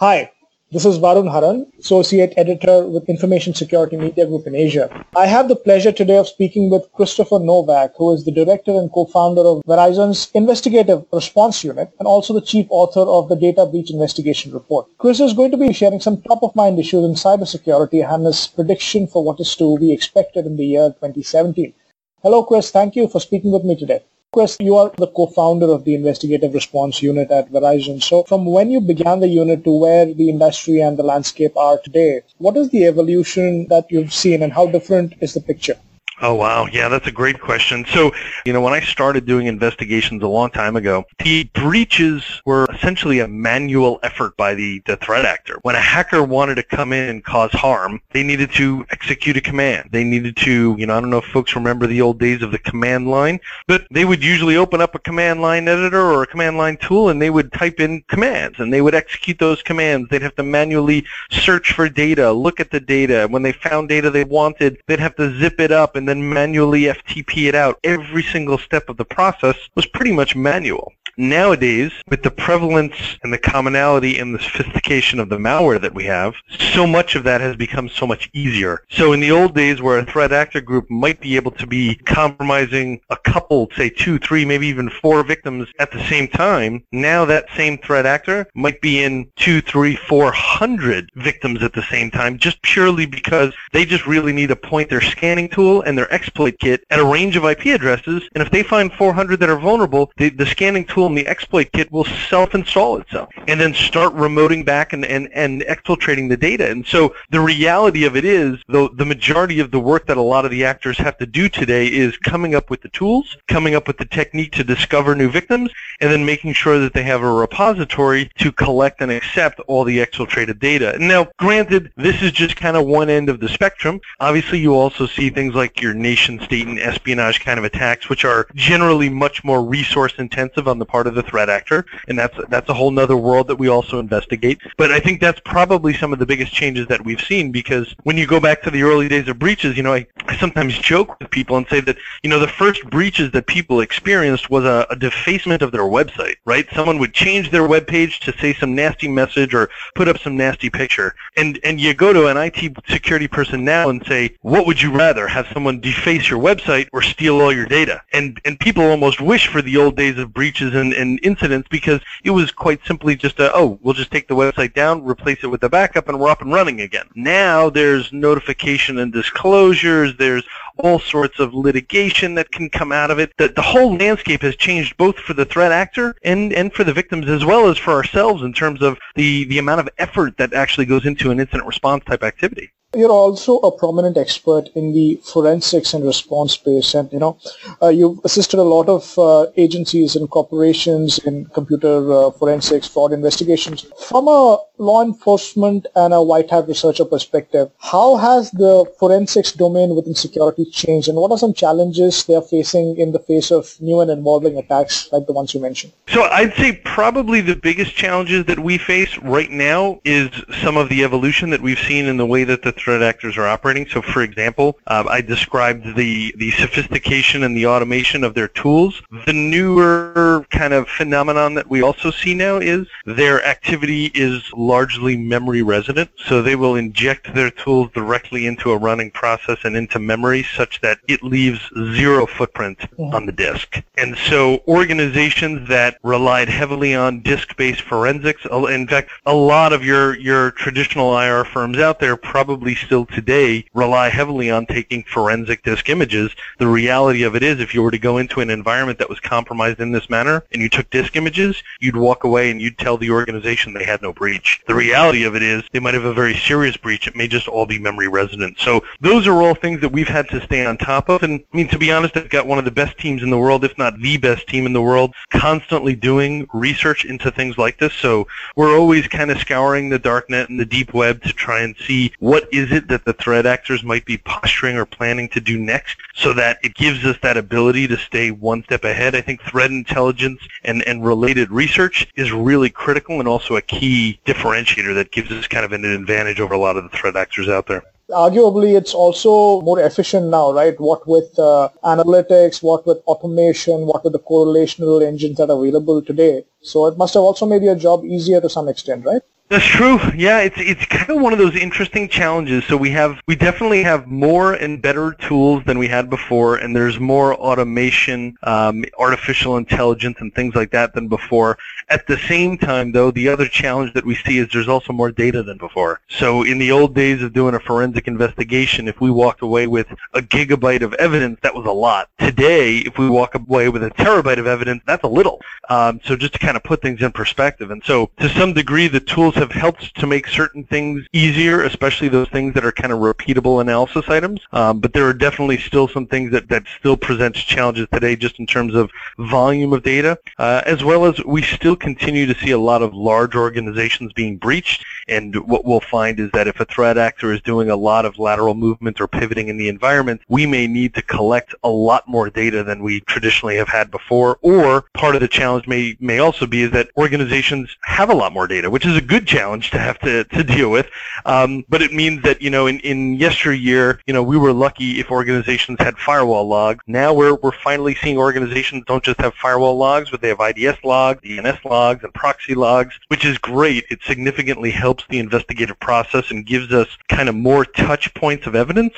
[0.00, 0.32] Hi,
[0.72, 5.04] this is Varun Haran, Associate Editor with Information Security Media Group in Asia.
[5.14, 8.90] I have the pleasure today of speaking with Christopher Novak, who is the Director and
[8.90, 13.90] Co-founder of Verizon's Investigative Response Unit and also the Chief Author of the Data Breach
[13.90, 14.86] Investigation Report.
[14.96, 19.22] Chris is going to be sharing some top-of-mind issues in cybersecurity and his prediction for
[19.22, 21.74] what is to be expected in the year 2017.
[22.22, 22.70] Hello, Chris.
[22.70, 24.00] Thank you for speaking with me today.
[24.32, 28.02] Chris, you are the co-founder of the investigative response unit at Verizon.
[28.02, 31.78] So from when you began the unit to where the industry and the landscape are
[31.78, 35.76] today, what is the evolution that you've seen and how different is the picture?
[36.22, 36.66] Oh, wow.
[36.66, 37.86] Yeah, that's a great question.
[37.86, 38.12] So,
[38.44, 43.20] you know, when I started doing investigations a long time ago, the breaches were essentially
[43.20, 45.58] a manual effort by the, the threat actor.
[45.62, 49.40] When a hacker wanted to come in and cause harm, they needed to execute a
[49.40, 49.88] command.
[49.92, 52.52] They needed to, you know, I don't know if folks remember the old days of
[52.52, 56.26] the command line, but they would usually open up a command line editor or a
[56.26, 60.10] command line tool and they would type in commands and they would execute those commands.
[60.10, 63.26] They'd have to manually search for data, look at the data.
[63.30, 66.82] When they found data they wanted, they'd have to zip it up and then manually
[66.82, 67.78] FTP it out.
[67.84, 70.92] Every single step of the process was pretty much manual.
[71.20, 76.04] Nowadays, with the prevalence and the commonality and the sophistication of the malware that we
[76.04, 76.34] have,
[76.72, 78.84] so much of that has become so much easier.
[78.88, 81.96] So in the old days where a threat actor group might be able to be
[82.06, 87.26] compromising a couple, say two, three, maybe even four victims at the same time, now
[87.26, 92.10] that same threat actor might be in two, three, four hundred victims at the same
[92.10, 96.10] time just purely because they just really need to point their scanning tool and their
[96.10, 99.58] exploit kit at a range of IP addresses, and if they find 400 that are
[99.58, 104.14] vulnerable, the, the scanning tool and the exploit kit will self-install itself and then start
[104.14, 106.70] remoting back and, and, and exfiltrating the data.
[106.70, 110.22] And so the reality of it is, though the majority of the work that a
[110.22, 113.74] lot of the actors have to do today is coming up with the tools, coming
[113.74, 117.22] up with the technique to discover new victims, and then making sure that they have
[117.22, 120.96] a repository to collect and accept all the exfiltrated data.
[120.98, 124.00] Now, granted, this is just kind of one end of the spectrum.
[124.20, 128.24] Obviously, you also see things like your nation state and espionage kind of attacks, which
[128.24, 132.18] are generally much more resource intensive on the part part of the threat actor, and
[132.18, 134.60] that's that's a whole nother world that we also investigate.
[134.76, 138.18] But I think that's probably some of the biggest changes that we've seen because when
[138.18, 141.18] you go back to the early days of breaches, you know, I, I sometimes joke
[141.18, 144.86] with people and say that you know the first breaches that people experienced was a,
[144.90, 146.66] a defacement of their website, right?
[146.74, 150.36] Someone would change their web page to say some nasty message or put up some
[150.36, 154.66] nasty picture, and and you go to an IT security person now and say, what
[154.66, 158.02] would you rather have someone deface your website or steal all your data?
[158.12, 162.00] And and people almost wish for the old days of breaches and and, incidents because
[162.24, 165.48] it was quite simply just a, oh, we'll just take the website down, replace it
[165.48, 167.06] with a backup, and we're up and running again.
[167.14, 170.16] Now there's notification and disclosures.
[170.16, 170.44] There's
[170.78, 173.32] all sorts of litigation that can come out of it.
[173.36, 176.92] The, the whole landscape has changed both for the threat actor and, and for the
[176.92, 180.54] victims as well as for ourselves in terms of the, the amount of effort that
[180.54, 182.72] actually goes into an incident response type activity.
[182.92, 187.38] You're also a prominent expert in the forensics and response space, and you know
[187.80, 193.12] uh, you've assisted a lot of uh, agencies and corporations in computer uh, forensics, fraud
[193.12, 193.86] investigations.
[194.08, 199.94] From a law enforcement and a white hat researcher perspective, how has the forensics domain
[199.94, 203.76] within security changed, and what are some challenges they are facing in the face of
[203.80, 205.92] new and evolving attacks like the ones you mentioned?
[206.08, 210.30] So I'd say probably the biggest challenges that we face right now is
[210.62, 213.46] some of the evolution that we've seen in the way that the threat actors are
[213.46, 213.86] operating.
[213.86, 219.02] So, for example, uh, I described the, the sophistication and the automation of their tools.
[219.26, 225.16] The newer kind of phenomenon that we also see now is their activity is largely
[225.16, 226.08] memory resident.
[226.26, 230.80] So they will inject their tools directly into a running process and into memory such
[230.80, 231.60] that it leaves
[231.94, 233.14] zero footprint mm-hmm.
[233.14, 233.82] on the disk.
[233.96, 240.16] And so organizations that relied heavily on disk-based forensics, in fact, a lot of your,
[240.18, 245.88] your traditional IR firms out there probably still today rely heavily on taking forensic disk
[245.88, 246.30] images.
[246.58, 249.18] The reality of it is if you were to go into an environment that was
[249.18, 252.96] compromised in this manner and you took disk images, you'd walk away and you'd tell
[252.96, 254.59] the organization they had no breach.
[254.66, 257.06] The reality of it is they might have a very serious breach.
[257.06, 258.58] It may just all be memory resident.
[258.58, 261.22] So those are all things that we've had to stay on top of.
[261.22, 263.38] And I mean, to be honest, I've got one of the best teams in the
[263.38, 267.78] world, if not the best team in the world, constantly doing research into things like
[267.78, 267.94] this.
[267.94, 268.26] So
[268.56, 272.12] we're always kind of scouring the darknet and the deep web to try and see
[272.18, 275.96] what is it that the threat actors might be posturing or planning to do next
[276.14, 279.14] so that it gives us that ability to stay one step ahead?
[279.14, 284.20] I think threat intelligence and, and related research is really critical and also a key
[284.26, 287.48] differentiator that gives us kind of an advantage over a lot of the threat actors
[287.48, 290.78] out there arguably it's also more efficient now, right?
[290.80, 296.02] What with uh, analytics, what with automation, what with the correlational engines that are available
[296.02, 296.44] today.
[296.60, 299.22] So it must have also made your job easier to some extent, right?
[299.50, 299.98] That's true.
[300.14, 302.64] Yeah, it's it's kind of one of those interesting challenges.
[302.66, 306.74] So we have we definitely have more and better tools than we had before, and
[306.74, 311.58] there's more automation, um, artificial intelligence, and things like that than before.
[311.88, 315.10] At the same time, though, the other challenge that we see is there's also more
[315.10, 316.00] data than before.
[316.08, 319.88] So in the old days of doing a forensic investigation, if we walked away with
[320.14, 322.08] a gigabyte of evidence, that was a lot.
[322.20, 325.40] Today, if we walk away with a terabyte of evidence, that's a little.
[325.68, 328.86] Um, so just to kind of put things in perspective, and so to some degree,
[328.86, 332.92] the tools have helped to make certain things easier, especially those things that are kind
[332.92, 334.40] of repeatable analysis items.
[334.52, 338.38] Um, but there are definitely still some things that, that still presents challenges today just
[338.38, 342.52] in terms of volume of data, uh, as well as we still continue to see
[342.52, 344.84] a lot of large organizations being breached.
[345.08, 348.18] And what we'll find is that if a threat actor is doing a lot of
[348.18, 352.30] lateral movement or pivoting in the environment, we may need to collect a lot more
[352.30, 354.38] data than we traditionally have had before.
[354.42, 358.32] Or part of the challenge may, may also be is that organizations have a lot
[358.32, 360.88] more data, which is a good challenge to have to, to deal with.
[361.24, 364.98] Um, but it means that, you know, in, in yesteryear, you know, we were lucky
[364.98, 366.82] if organizations had firewall logs.
[366.86, 370.82] Now we're, we're finally seeing organizations don't just have firewall logs, but they have IDS
[370.82, 373.84] logs, DNS logs, and proxy logs, which is great.
[373.88, 378.56] It significantly helps the investigative process and gives us kind of more touch points of
[378.56, 378.94] evidence.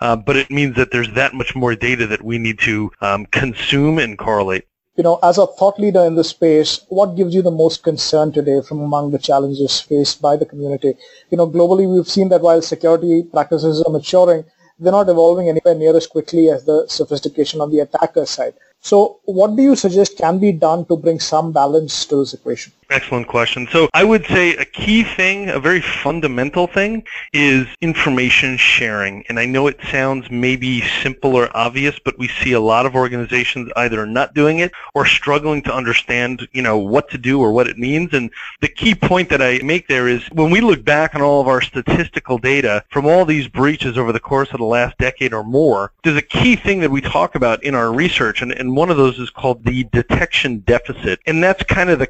[0.00, 3.26] Uh, but it means that there's that much more data that we need to um,
[3.26, 7.42] consume and correlate you know, as a thought leader in the space, what gives you
[7.42, 10.94] the most concern today from among the challenges faced by the community?
[11.30, 14.44] You know, globally, we've seen that while security practices are maturing,
[14.78, 18.54] they're not evolving anywhere near as quickly as the sophistication on the attacker side.
[18.80, 22.72] So what do you suggest can be done to bring some balance to this equation?
[22.90, 23.66] Excellent question.
[23.70, 29.24] So I would say a key thing, a very fundamental thing, is information sharing.
[29.28, 32.94] And I know it sounds maybe simple or obvious, but we see a lot of
[32.94, 37.52] organizations either not doing it or struggling to understand, you know, what to do or
[37.52, 38.12] what it means.
[38.12, 41.40] And the key point that I make there is when we look back on all
[41.40, 45.32] of our statistical data from all these breaches over the course of the last decade
[45.32, 48.76] or more, there's a key thing that we talk about in our research, and, and
[48.76, 51.20] one of those is called the detection deficit.
[51.26, 52.06] And that's kind of the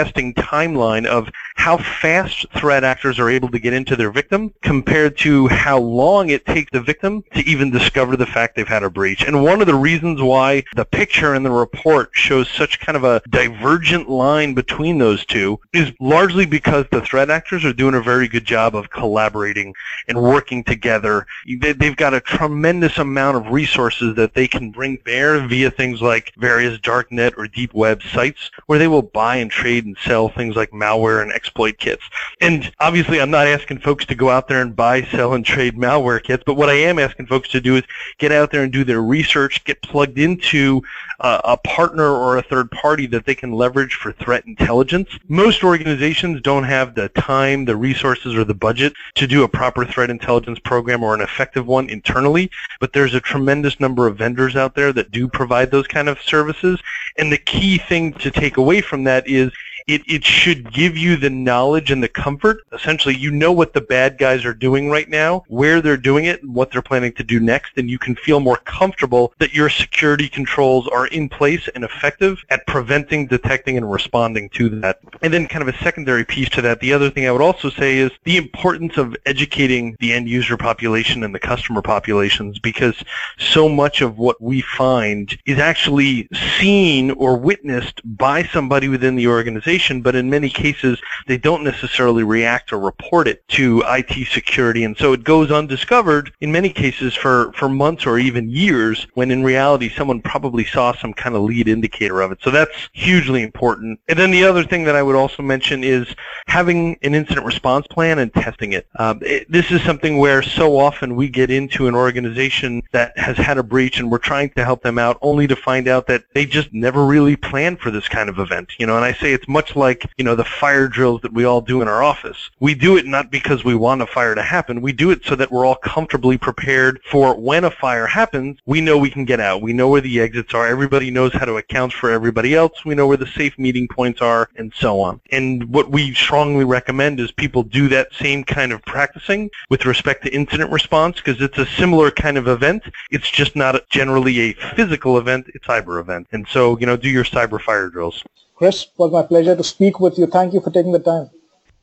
[0.00, 1.28] contrasting timeline of
[1.60, 6.30] how fast threat actors are able to get into their victim compared to how long
[6.30, 9.22] it takes the victim to even discover the fact they've had a breach.
[9.22, 13.04] And one of the reasons why the picture in the report shows such kind of
[13.04, 18.00] a divergent line between those two is largely because the threat actors are doing a
[18.00, 19.74] very good job of collaborating
[20.08, 21.26] and working together.
[21.46, 26.32] They've got a tremendous amount of resources that they can bring bear via things like
[26.38, 30.56] various darknet or deep web sites where they will buy and trade and sell things
[30.56, 32.02] like malware and exploit kits.
[32.40, 35.74] And obviously I'm not asking folks to go out there and buy, sell, and trade
[35.74, 37.82] malware kits, but what I am asking folks to do is
[38.18, 40.80] get out there and do their research, get plugged into
[41.18, 45.08] uh, a partner or a third party that they can leverage for threat intelligence.
[45.28, 49.84] Most organizations don't have the time, the resources, or the budget to do a proper
[49.84, 52.48] threat intelligence program or an effective one internally,
[52.78, 56.22] but there's a tremendous number of vendors out there that do provide those kind of
[56.22, 56.80] services.
[57.18, 59.50] And the key thing to take away from that is
[59.90, 62.58] it, it should give you the knowledge and the comfort.
[62.72, 66.42] Essentially, you know what the bad guys are doing right now, where they're doing it,
[66.42, 69.68] and what they're planning to do next, and you can feel more comfortable that your
[69.68, 75.00] security controls are in place and effective at preventing, detecting, and responding to that.
[75.22, 77.68] And then kind of a secondary piece to that, the other thing I would also
[77.68, 82.94] say is the importance of educating the end user population and the customer populations because
[83.38, 86.28] so much of what we find is actually
[86.58, 91.64] seen or witnessed by somebody within the organization information, but in many cases they don't
[91.64, 96.70] necessarily react or report it to IT security, and so it goes undiscovered in many
[96.70, 101.34] cases for, for months or even years when in reality someone probably saw some kind
[101.34, 102.38] of lead indicator of it.
[102.42, 104.00] So that's hugely important.
[104.08, 106.06] And then the other thing that I would also mention is
[106.46, 108.86] having an incident response plan and testing it.
[108.96, 113.36] Um, it this is something where so often we get into an organization that has
[113.36, 116.24] had a breach and we're trying to help them out only to find out that
[116.34, 118.68] they just never really planned for this kind of event.
[118.78, 121.44] You know, and I say it's much like, you know, the fire drills that we
[121.44, 122.50] all do in our office.
[122.60, 124.80] We do it not because we want a fire to happen.
[124.80, 128.80] We do it so that we're all comfortably prepared for when a fire happens, we
[128.80, 129.62] know we can get out.
[129.62, 130.66] We know where the exits are.
[130.66, 132.84] Everybody knows how to account for everybody else.
[132.84, 135.20] We know where the safe meeting points are and so on.
[135.30, 140.24] And what we strongly recommend is people do that same kind of practicing with respect
[140.24, 142.82] to incident response because it's a similar kind of event.
[143.10, 145.46] It's just not generally a physical event.
[145.54, 146.26] It's cyber event.
[146.32, 148.22] And so, you know, do your cyber fire drills.
[148.60, 150.26] Chris, it was my pleasure to speak with you.
[150.26, 151.30] Thank you for taking the time.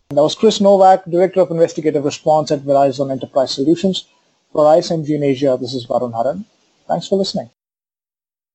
[0.09, 4.05] That was Chris Novak, Director of Investigative Response at Verizon Enterprise Solutions.
[4.53, 6.45] For ISMG in Asia, this is Varun Haran.
[6.87, 7.49] Thanks for listening.